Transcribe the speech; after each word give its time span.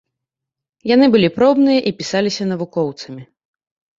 Яны 0.91 1.05
былі 1.15 1.29
пробныя 1.35 1.79
і 1.91 1.93
пісаліся 1.99 2.43
навукоўцамі. 2.53 3.23